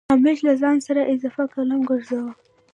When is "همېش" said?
0.13-0.37